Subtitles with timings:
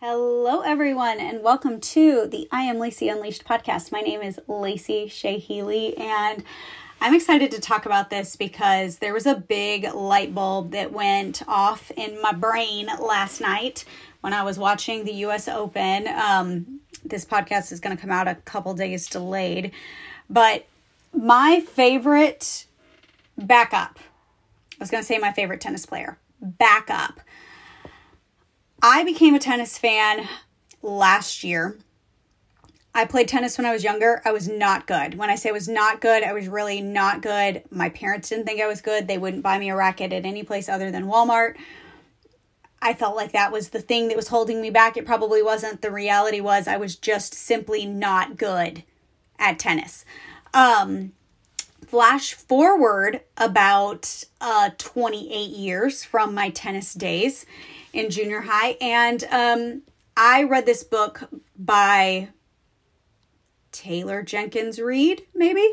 [0.00, 3.90] Hello, everyone, and welcome to the I Am Lacey Unleashed podcast.
[3.90, 6.44] My name is Lacey Shea Healy, and
[7.00, 11.42] I'm excited to talk about this because there was a big light bulb that went
[11.48, 13.84] off in my brain last night
[14.20, 16.06] when I was watching the US Open.
[16.06, 19.72] Um, this podcast is going to come out a couple days delayed,
[20.30, 20.64] but
[21.12, 22.66] my favorite
[23.36, 27.18] backup, I was going to say my favorite tennis player, backup
[28.82, 30.28] I became a tennis fan
[30.82, 31.76] last year.
[32.94, 34.22] I played tennis when I was younger.
[34.24, 35.16] I was not good.
[35.16, 37.62] When I say I was not good, I was really not good.
[37.70, 39.06] My parents didn't think I was good.
[39.06, 41.56] They wouldn't buy me a racket at any place other than Walmart.
[42.80, 44.96] I felt like that was the thing that was holding me back.
[44.96, 45.82] It probably wasn't.
[45.82, 48.84] The reality was I was just simply not good
[49.40, 50.04] at tennis.
[50.54, 51.12] Um,
[51.84, 57.44] flash forward about uh, 28 years from my tennis days
[57.98, 58.76] in junior high.
[58.80, 59.82] And um,
[60.16, 62.28] I read this book by
[63.72, 65.66] Taylor Jenkins Reid, maybe.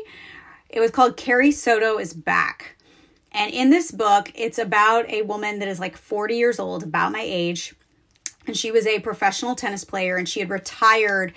[0.68, 2.76] It was called Carrie Soto is Back.
[3.30, 7.12] And in this book, it's about a woman that is like 40 years old, about
[7.12, 7.74] my age.
[8.46, 11.32] And she was a professional tennis player and she had retired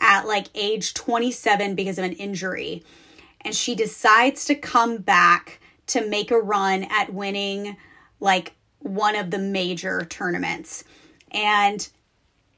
[0.00, 2.82] at like age 27 because of an injury.
[3.42, 7.76] And she decides to come back to make a run at winning
[8.18, 10.84] like one of the major tournaments.
[11.30, 11.88] And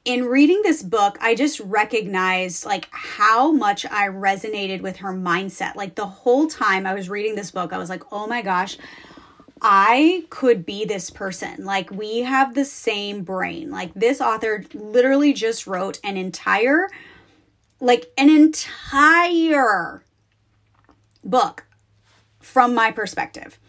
[0.03, 5.75] in reading this book, I just recognized like how much I resonated with her mindset.
[5.75, 8.77] Like the whole time I was reading this book, I was like, "Oh my gosh,
[9.61, 11.65] I could be this person.
[11.65, 13.71] Like we have the same brain.
[13.71, 16.89] Like this author literally just wrote an entire
[17.79, 20.03] like an entire
[21.23, 21.65] book
[22.39, 23.59] from my perspective.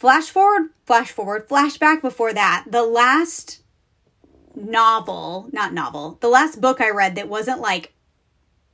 [0.00, 2.64] Flash forward, flash forward, flashback before that.
[2.66, 3.60] The last
[4.54, 7.92] novel, not novel, the last book I read that wasn't like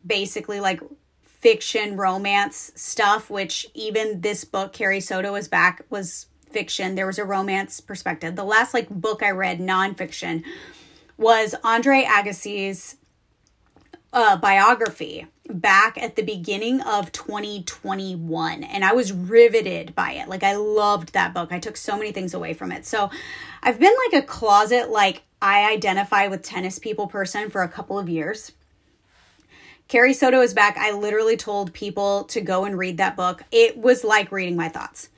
[0.06, 0.80] basically like
[1.24, 6.94] fiction romance stuff, which even this book, Carrie Soto is back, was fiction.
[6.94, 8.36] There was a romance perspective.
[8.36, 10.44] The last like book I read, nonfiction,
[11.16, 12.98] was Andre Agassi's
[14.12, 20.28] uh, biography back at the beginning of 2021 and I was riveted by it.
[20.28, 21.52] Like I loved that book.
[21.52, 22.86] I took so many things away from it.
[22.86, 23.10] So
[23.62, 27.98] I've been like a closet like I identify with tennis people person for a couple
[27.98, 28.52] of years.
[29.88, 30.76] Carrie Soto is back.
[30.76, 33.44] I literally told people to go and read that book.
[33.52, 35.10] It was like reading my thoughts.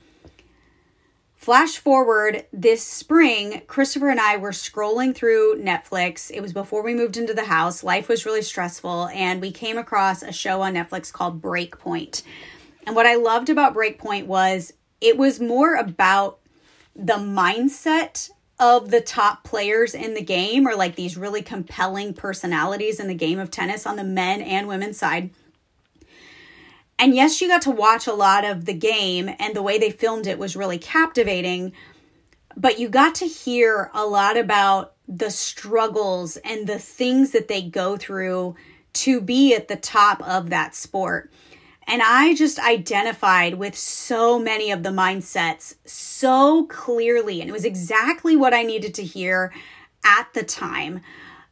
[1.39, 6.29] Flash forward this spring, Christopher and I were scrolling through Netflix.
[6.29, 7.81] It was before we moved into the house.
[7.81, 12.23] Life was really stressful, and we came across a show on Netflix called Breakpoint.
[12.85, 16.39] And what I loved about Breakpoint was it was more about
[16.93, 18.29] the mindset
[18.59, 23.15] of the top players in the game, or like these really compelling personalities in the
[23.15, 25.29] game of tennis on the men and women's side
[26.99, 29.89] and yes, you got to watch a lot of the game, and the way they
[29.89, 31.71] filmed it was really captivating.
[32.57, 37.61] But you got to hear a lot about the struggles and the things that they
[37.61, 38.55] go through
[38.91, 41.31] to be at the top of that sport.
[41.87, 47.41] And I just identified with so many of the mindsets so clearly.
[47.41, 49.53] And it was exactly what I needed to hear
[50.03, 51.01] at the time.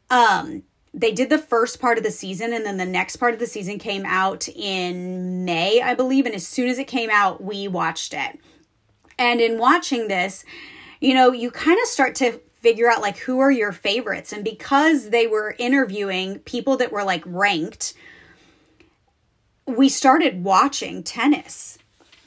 [0.09, 0.63] Um,
[0.97, 3.45] they did the first part of the season and then the next part of the
[3.45, 6.25] season came out in May, I believe.
[6.25, 8.39] And as soon as it came out, we watched it.
[9.19, 10.43] And in watching this,
[10.99, 14.33] you know, you kind of start to figure out like who are your favorites.
[14.33, 17.93] And because they were interviewing people that were like ranked,
[19.67, 21.77] we started watching tennis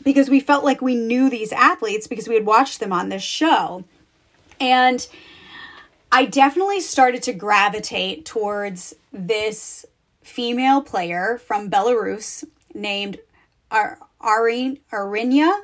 [0.04, 3.22] because we felt like we knew these athletes because we had watched them on this
[3.22, 3.82] show.
[4.60, 5.08] And
[6.12, 9.86] I definitely started to gravitate towards this
[10.22, 12.44] female player from Belarus
[12.74, 13.18] named
[13.70, 15.60] Ar- Arin- Aryna.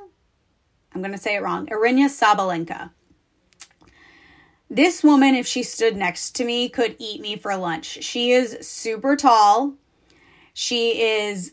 [0.95, 1.67] I'm going to say it wrong.
[1.67, 2.91] Aryna Sabalenka.
[4.71, 8.03] This woman, if she stood next to me, could eat me for lunch.
[8.03, 9.75] She is super tall.
[10.55, 11.53] She is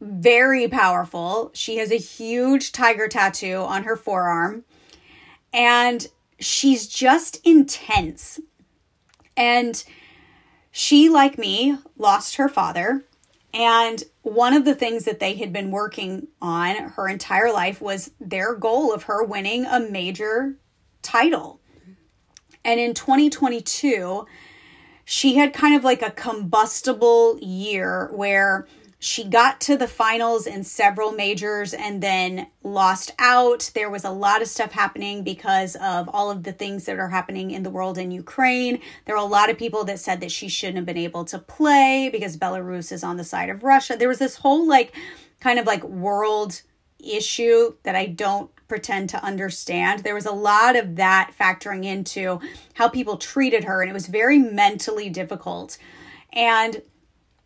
[0.00, 1.50] very powerful.
[1.54, 4.64] She has a huge tiger tattoo on her forearm.
[5.52, 6.06] And
[6.38, 8.40] she's just intense.
[9.36, 9.82] And
[10.70, 13.04] she, like me, lost her father.
[13.54, 18.10] And one of the things that they had been working on her entire life was
[18.20, 20.56] their goal of her winning a major
[21.02, 21.60] title.
[22.64, 24.26] And in 2022,
[25.04, 28.68] she had kind of like a combustible year where
[29.00, 33.70] she got to the finals in several majors and then lost out.
[33.74, 37.08] There was a lot of stuff happening because of all of the things that are
[37.08, 38.80] happening in the world in Ukraine.
[39.04, 41.38] There are a lot of people that said that she shouldn't have been able to
[41.38, 43.96] play because Belarus is on the side of Russia.
[43.96, 44.96] There was this whole like
[45.38, 46.62] kind of like world
[46.98, 50.00] issue that I don't pretend to understand.
[50.00, 52.40] There was a lot of that factoring into
[52.74, 55.78] how people treated her, and it was very mentally difficult.
[56.32, 56.82] And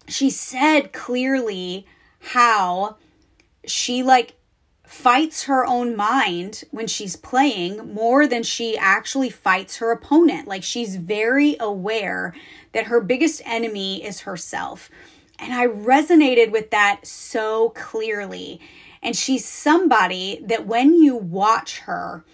[0.09, 1.87] she said clearly
[2.21, 2.97] how
[3.67, 4.35] she like
[4.85, 10.47] fights her own mind when she's playing more than she actually fights her opponent.
[10.47, 12.35] Like she's very aware
[12.73, 14.91] that her biggest enemy is herself.
[15.39, 18.61] And I resonated with that so clearly.
[19.03, 22.25] And she's somebody that when you watch her,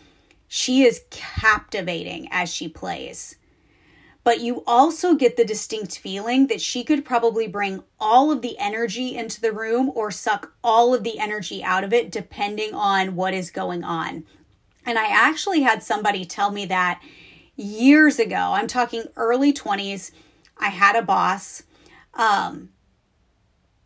[0.48, 3.36] she is captivating as she plays
[4.28, 8.58] but you also get the distinct feeling that she could probably bring all of the
[8.58, 13.16] energy into the room or suck all of the energy out of it, depending on
[13.16, 14.24] what is going on.
[14.84, 17.00] And I actually had somebody tell me that
[17.56, 18.36] years ago.
[18.36, 20.10] I'm talking early 20s.
[20.58, 21.62] I had a boss.
[22.12, 22.68] Um,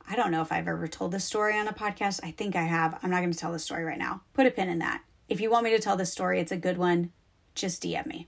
[0.08, 2.18] I don't know if I've ever told this story on a podcast.
[2.24, 2.98] I think I have.
[3.00, 4.22] I'm not going to tell the story right now.
[4.34, 5.04] Put a pin in that.
[5.28, 7.12] If you want me to tell this story, it's a good one.
[7.54, 8.26] Just DM me.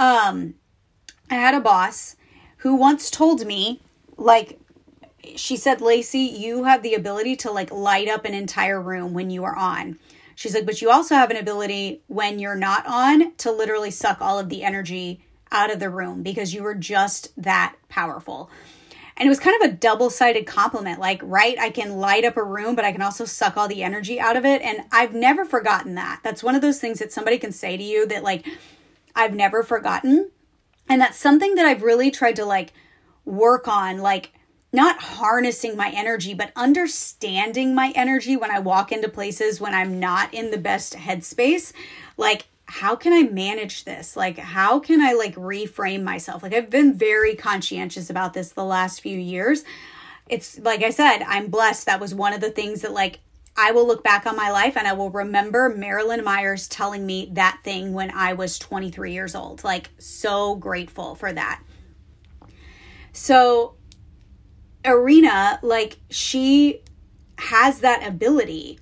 [0.00, 0.54] Um,
[1.30, 2.16] I had a boss
[2.58, 3.80] who once told me,
[4.16, 4.58] like,
[5.36, 9.30] she said, Lacey, you have the ability to like light up an entire room when
[9.30, 9.98] you are on.
[10.34, 14.20] She's like, but you also have an ability when you're not on to literally suck
[14.20, 18.50] all of the energy out of the room because you were just that powerful.
[19.16, 21.00] And it was kind of a double sided compliment.
[21.00, 23.82] Like, right, I can light up a room, but I can also suck all the
[23.82, 24.62] energy out of it.
[24.62, 26.20] And I've never forgotten that.
[26.22, 28.46] That's one of those things that somebody can say to you that, like,
[29.16, 30.30] I've never forgotten.
[30.88, 32.72] And that's something that I've really tried to like
[33.24, 34.32] work on, like
[34.72, 39.98] not harnessing my energy, but understanding my energy when I walk into places when I'm
[39.98, 41.72] not in the best headspace.
[42.16, 44.14] Like, how can I manage this?
[44.16, 46.42] Like, how can I like reframe myself?
[46.42, 49.64] Like, I've been very conscientious about this the last few years.
[50.28, 51.86] It's like I said, I'm blessed.
[51.86, 53.20] That was one of the things that like
[53.60, 57.28] I will look back on my life and I will remember Marilyn Myers telling me
[57.32, 59.64] that thing when I was 23 years old.
[59.64, 61.60] Like, so grateful for that.
[63.12, 63.74] So,
[64.84, 66.82] Aryna, like, she
[67.38, 68.78] has that ability.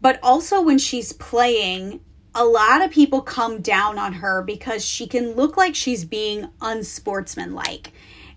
[0.00, 1.98] But also, when she's playing,
[2.32, 6.48] a lot of people come down on her because she can look like she's being
[6.60, 7.90] unsportsmanlike.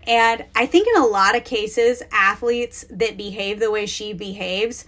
[0.04, 4.84] And I think in a lot of cases, athletes that behave the way she behaves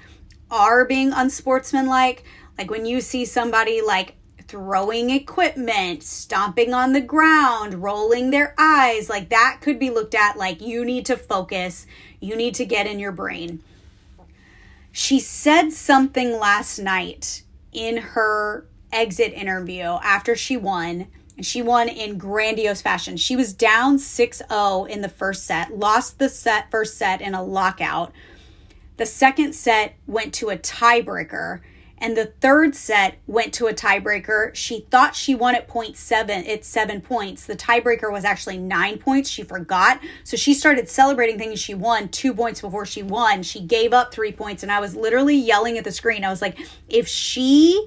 [0.51, 2.25] are being unsportsmanlike.
[2.59, 4.15] Like when you see somebody like
[4.47, 10.37] throwing equipment, stomping on the ground, rolling their eyes, like that could be looked at
[10.37, 11.87] like you need to focus,
[12.19, 13.63] you need to get in your brain.
[14.93, 21.07] She said something last night in her exit interview after she won.
[21.37, 23.17] And she won in grandiose fashion.
[23.17, 27.35] She was down 6 0 in the first set, lost the set first set in
[27.35, 28.13] a lockout,
[29.01, 31.61] the second set went to a tiebreaker.
[31.97, 34.55] And the third set went to a tiebreaker.
[34.55, 36.45] She thought she won at point seven.
[36.45, 37.47] It's seven points.
[37.47, 39.31] The tiebreaker was actually nine points.
[39.31, 40.01] She forgot.
[40.23, 43.43] So she started celebrating thinking she won two points before she won.
[43.43, 44.63] She gave up three points.
[44.63, 46.23] And I was literally yelling at the screen.
[46.23, 46.59] I was like,
[46.91, 47.83] if she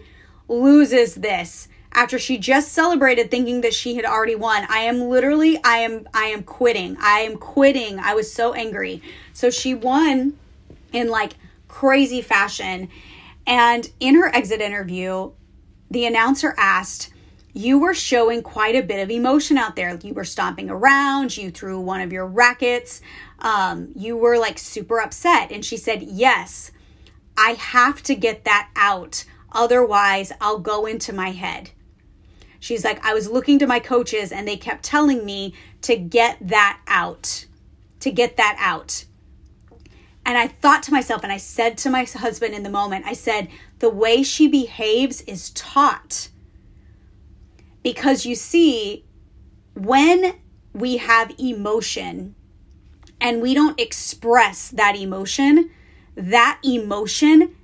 [0.48, 5.60] loses this, after she just celebrated thinking that she had already won i am literally
[5.64, 9.00] i am i am quitting i am quitting i was so angry
[9.32, 10.34] so she won
[10.94, 11.34] in like
[11.68, 12.90] crazy fashion.
[13.46, 15.32] And in her exit interview,
[15.92, 17.12] the announcer asked,
[17.54, 20.00] You were showing quite a bit of emotion out there.
[20.02, 23.02] You were stomping around, you threw one of your rackets,
[23.40, 25.52] um, you were like super upset.
[25.52, 26.72] And she said, Yes,
[27.38, 29.26] I have to get that out.
[29.52, 31.72] Otherwise, I'll go into my head.
[32.60, 36.38] She's like, I was looking to my coaches and they kept telling me to get
[36.48, 37.46] that out,
[38.00, 39.04] to get that out.
[40.26, 43.14] And I thought to myself, and I said to my husband in the moment, I
[43.14, 43.50] said,
[43.80, 46.30] the way she behaves is taught.
[47.84, 49.06] Because you see,
[49.74, 50.36] when
[50.74, 52.36] we have emotion
[53.20, 55.72] and we don't express that emotion,
[56.16, 57.56] that emotion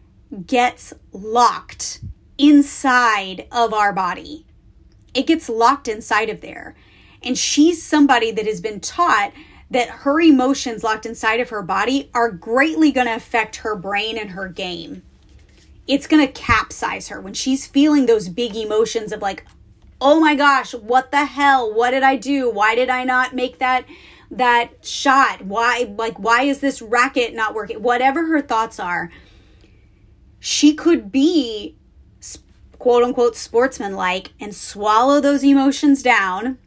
[0.45, 2.01] gets locked
[2.37, 4.45] inside of our body.
[5.13, 6.75] It gets locked inside of there.
[7.23, 9.33] And she's somebody that has been taught
[9.71, 14.17] that her emotions locked inside of her body are greatly going to affect her brain
[14.17, 15.03] and her game.
[15.87, 19.45] It's going to capsize her when she's feeling those big emotions of like,
[20.01, 21.73] oh my gosh, what the hell?
[21.73, 22.49] What did I do?
[22.49, 23.85] Why did I not make that
[24.31, 25.43] that shot?
[25.43, 27.81] Why, like, why is this racket not working?
[27.81, 29.11] Whatever her thoughts are,
[30.39, 31.75] she could be
[32.77, 36.57] quote unquote sportsmanlike and swallow those emotions down.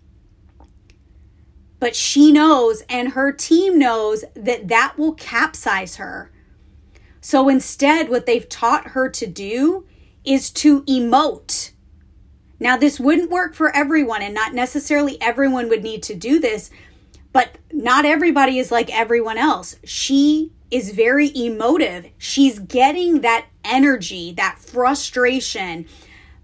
[1.83, 6.31] But she knows and her team knows that that will capsize her.
[7.21, 9.85] So instead, what they've taught her to do
[10.25, 11.73] is to emote.
[12.61, 16.71] Now, this wouldn't work for everyone, and not necessarily everyone would need to do this,
[17.33, 19.75] but not everybody is like everyone else.
[19.83, 22.07] She is very emotive.
[22.17, 25.87] She's getting that energy, that frustration,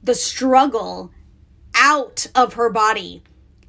[0.02, 1.12] the struggle
[1.76, 3.22] out of her body.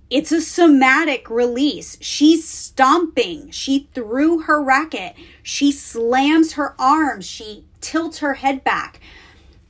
[0.09, 1.97] It's a somatic release.
[2.01, 3.51] She's stomping.
[3.51, 5.15] She threw her racket.
[5.43, 7.25] She slams her arms.
[7.25, 8.99] She tilts her head back.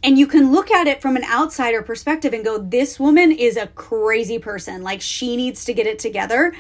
[0.01, 3.57] And you can look at it from an outsider perspective and go, this woman is
[3.57, 4.81] a crazy person.
[4.81, 6.53] Like, she needs to get it together.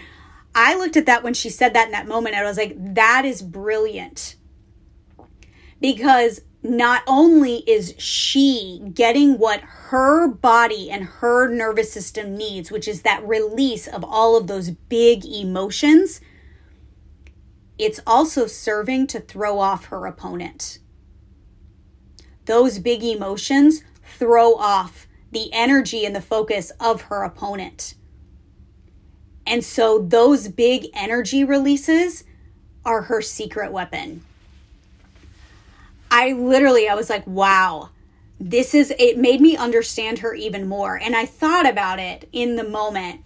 [0.53, 2.75] I looked at that when she said that in that moment, and I was like,
[2.95, 4.35] that is brilliant.
[5.79, 12.87] Because not only is she getting what her body and her nervous system needs, which
[12.87, 16.19] is that release of all of those big emotions,
[17.77, 20.79] it's also serving to throw off her opponent.
[22.45, 23.83] Those big emotions
[24.17, 27.93] throw off the energy and the focus of her opponent.
[29.47, 32.25] And so those big energy releases
[32.83, 34.25] are her secret weapon.
[36.11, 37.89] I literally, I was like, wow,
[38.39, 40.97] this is, it made me understand her even more.
[40.97, 43.21] And I thought about it in the moment.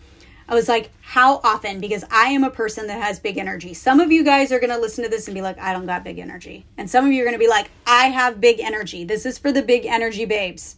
[0.47, 1.79] I was like, how often?
[1.79, 3.73] Because I am a person that has big energy.
[3.73, 5.85] Some of you guys are going to listen to this and be like, I don't
[5.85, 6.65] got big energy.
[6.77, 9.05] And some of you are going to be like, I have big energy.
[9.05, 10.75] This is for the big energy babes.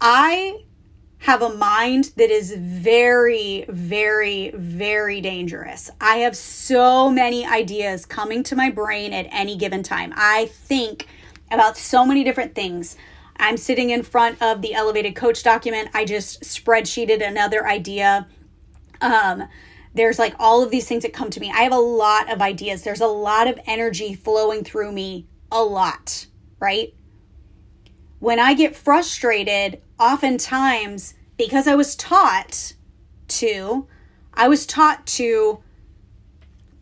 [0.00, 0.64] I
[1.22, 5.88] have a mind that is very, very, very dangerous.
[6.00, 10.12] I have so many ideas coming to my brain at any given time.
[10.16, 11.06] I think
[11.52, 12.96] about so many different things.
[13.36, 15.90] I'm sitting in front of the elevated coach document.
[15.94, 18.26] I just spreadsheeted another idea.
[19.00, 19.44] Um,
[19.94, 21.52] there's like all of these things that come to me.
[21.54, 22.82] I have a lot of ideas.
[22.82, 26.26] There's a lot of energy flowing through me, a lot,
[26.58, 26.92] right?
[28.18, 32.74] When I get frustrated, oftentimes because I was taught
[33.28, 33.86] to,
[34.34, 35.62] I was taught to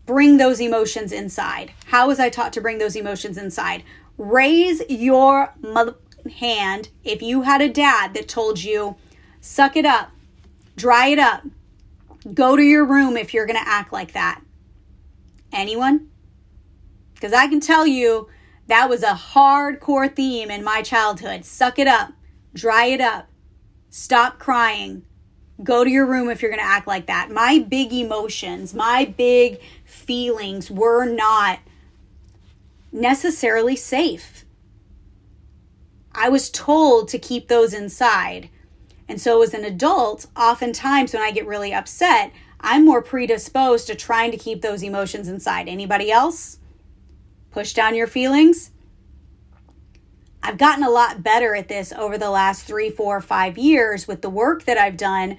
[0.07, 1.73] bring those emotions inside.
[1.87, 3.85] How was I taught to bring those emotions inside?
[4.17, 5.97] Raise your mother
[6.39, 8.97] hand if you had a dad that told you,
[9.41, 10.11] suck it up,
[10.77, 11.43] dry it up,
[12.35, 14.41] go to your room if you're going to act like that.
[15.53, 16.09] Anyone?
[17.15, 18.29] Because I can tell you
[18.67, 21.45] that was a hardcore theme in my childhood.
[21.45, 22.13] Suck it up,
[22.55, 23.29] dry it up,
[23.89, 25.03] stop crying,
[25.63, 27.31] go to your room if you're going to act like that.
[27.31, 31.61] My big emotions, my big feelings were not
[32.93, 34.45] necessarily safe.
[36.13, 38.51] I was told to keep those inside.
[39.09, 43.95] And so, as an adult, oftentimes when I get really upset, I'm more predisposed to
[43.95, 45.69] trying to keep those emotions inside.
[45.69, 46.59] Anybody else?
[47.51, 48.71] Push down your feelings?
[50.43, 54.23] I've gotten a lot better at this over the last three, four, five years with
[54.23, 55.37] the work that I've done.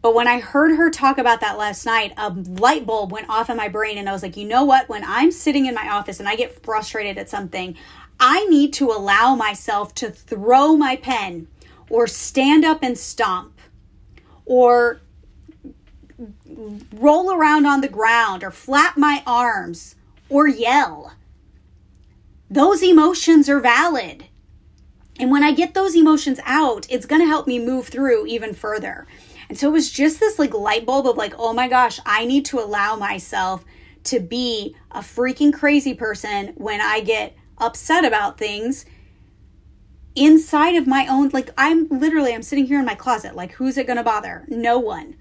[0.00, 3.50] But when I heard her talk about that last night, a light bulb went off
[3.50, 4.88] in my brain, and I was like, you know what?
[4.88, 7.76] When I'm sitting in my office and I get frustrated at something,
[8.20, 11.48] I need to allow myself to throw my pen
[11.90, 13.60] or stand up and stomp
[14.46, 15.00] or
[16.92, 19.96] roll around on the ground or flap my arms
[20.28, 21.12] or yell
[22.50, 24.26] those emotions are valid.
[25.20, 28.54] And when I get those emotions out, it's going to help me move through even
[28.54, 29.06] further.
[29.48, 32.24] And so it was just this like light bulb of like, oh my gosh, I
[32.24, 33.64] need to allow myself
[34.04, 38.86] to be a freaking crazy person when I get upset about things
[40.14, 43.76] inside of my own like I'm literally I'm sitting here in my closet like who's
[43.76, 44.44] it going to bother?
[44.48, 45.16] No one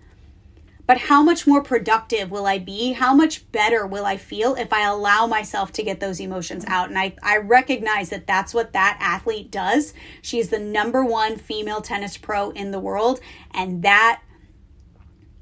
[0.88, 2.94] but how much more productive will I be?
[2.94, 6.88] How much better will I feel if I allow myself to get those emotions out?
[6.88, 9.94] And I, I recognize that that's what that athlete does.
[10.22, 13.20] She is the number one female tennis pro in the world.
[13.52, 14.22] And that,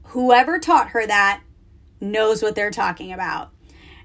[0.06, 1.44] whoever taught her that,
[2.02, 3.52] knows what they're talking about.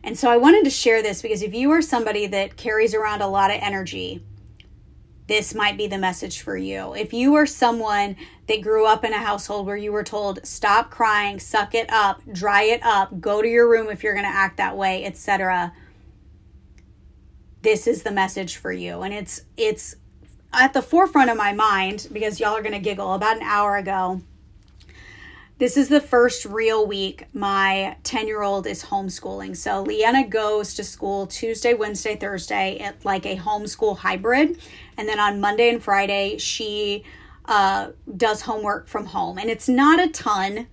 [0.05, 3.23] And so I wanted to share this because if you are somebody that carries around
[3.23, 4.23] a lot of energy,
[5.31, 6.93] this might be the message for you.
[6.93, 8.17] If you are someone
[8.49, 12.21] that grew up in a household where you were told, stop crying, suck it up,
[12.33, 15.73] dry it up, go to your room if you're going to act that way, etc.
[17.63, 19.03] This is the message for you.
[19.03, 19.95] And it's it's
[20.53, 23.77] at the forefront of my mind because y'all are going to giggle about an hour
[23.77, 24.21] ago
[25.61, 29.55] this is the first real week my 10 year old is homeschooling.
[29.55, 34.59] So Leanna goes to school Tuesday, Wednesday, Thursday at like a homeschool hybrid.
[34.97, 37.05] And then on Monday and Friday, she
[37.45, 39.37] uh, does homework from home.
[39.37, 40.67] And it's not a ton,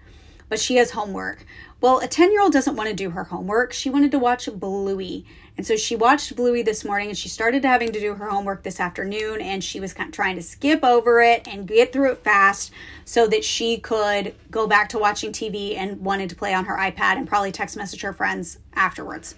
[0.48, 1.46] but she has homework.
[1.80, 3.72] Well, a 10 year old doesn't want to do her homework.
[3.72, 5.26] She wanted to watch Bluey.
[5.58, 8.64] And so she watched Bluey this morning and she started having to do her homework
[8.64, 9.42] this afternoon.
[9.42, 12.72] And she was kind of trying to skip over it and get through it fast
[13.06, 16.78] so that she could go back to watching TV and wanted to play on her
[16.78, 19.36] iPad and probably text message her friends afterwards.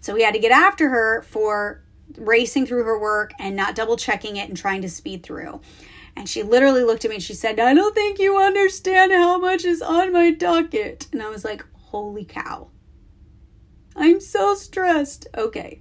[0.00, 1.82] So we had to get after her for
[2.16, 5.60] racing through her work and not double checking it and trying to speed through.
[6.18, 9.38] And she literally looked at me and she said, I don't think you understand how
[9.38, 11.06] much is on my docket.
[11.12, 12.70] And I was like, holy cow.
[13.94, 15.28] I'm so stressed.
[15.36, 15.80] Okay.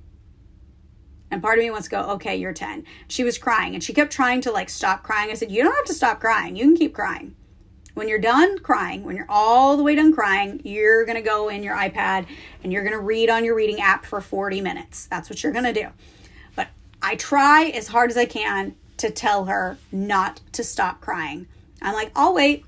[1.32, 2.86] And part of me wants to go, okay, you're 10.
[3.08, 5.32] She was crying and she kept trying to like stop crying.
[5.32, 6.56] I said, you don't have to stop crying.
[6.56, 7.36] You can keep crying.
[7.96, 11.50] When you're done crying, when you're all the way done crying, you're going to go
[11.50, 12.28] in your iPad
[12.64, 15.08] and you're going to read on your reading app for 40 minutes.
[15.08, 15.88] That's what you're going to do.
[16.56, 16.68] But
[17.02, 21.48] I try as hard as I can to tell her not to stop crying.
[21.82, 22.66] I'm like, I'll wait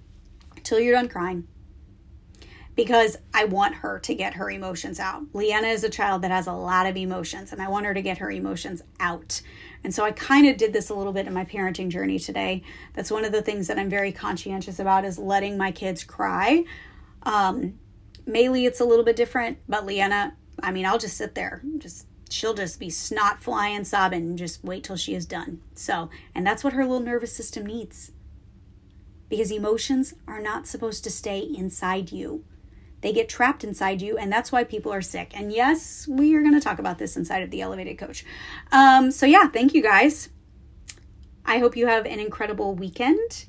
[0.64, 1.48] till you're done crying
[2.76, 5.24] because I want her to get her emotions out.
[5.34, 8.02] Leanna is a child that has a lot of emotions, and I want her to
[8.02, 9.42] get her emotions out.
[9.84, 12.64] And so I kind of did this a little bit in my parenting journey today.
[12.94, 16.64] That's one of the things that I'm very conscientious about is letting my kids cry.
[17.24, 17.80] Um,
[18.26, 22.06] Maylee, it's a little bit different, but Leanna, I mean, I'll just sit there, just
[22.30, 25.62] she'll just be snot flying, sobbing, and just wait till she is done.
[25.74, 28.12] So, and that's what her little nervous system needs.
[29.30, 32.46] Because emotions are not supposed to stay inside you.
[33.02, 35.32] They get trapped inside you, and that's why people are sick.
[35.34, 38.26] And yes, we are going to talk about this inside of the Elevated Coach.
[38.72, 40.30] Um, so, yeah, thank you guys.
[41.46, 43.46] I hope you have an incredible weekend.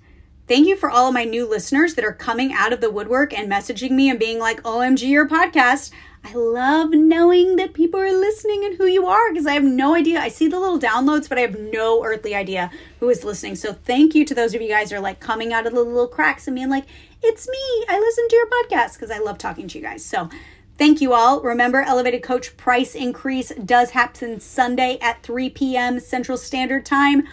[0.51, 3.33] Thank you for all of my new listeners that are coming out of the woodwork
[3.33, 5.93] and messaging me and being like, OMG, your podcast.
[6.25, 9.95] I love knowing that people are listening and who you are because I have no
[9.95, 10.19] idea.
[10.19, 13.55] I see the little downloads, but I have no earthly idea who is listening.
[13.55, 16.09] So thank you to those of you guys are like coming out of the little
[16.09, 16.87] cracks and being like,
[17.23, 17.85] it's me.
[17.89, 20.05] I listen to your podcast because I love talking to you guys.
[20.05, 20.29] So
[20.77, 21.41] thank you all.
[21.43, 26.01] Remember, Elevated Coach price increase does happen Sunday at 3 p.m.
[26.01, 27.29] Central Standard Time.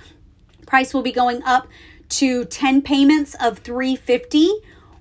[0.67, 1.67] Price will be going up
[2.09, 4.49] to 10 payments of 350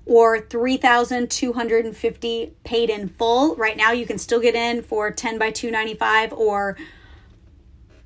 [0.05, 3.55] or 3250 paid in full.
[3.55, 6.77] Right now you can still get in for 10 by 295 or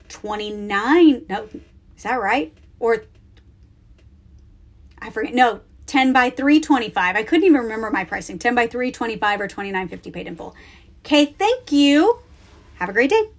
[0.09, 1.47] 29 no
[1.95, 2.53] is that right?
[2.79, 3.03] Or
[4.99, 7.15] I forget no 10 by 325.
[7.15, 8.39] I couldn't even remember my pricing.
[8.39, 10.55] 10 by 325 or 2950 paid in full.
[11.05, 12.19] Okay, thank you.
[12.75, 13.29] Have a great day.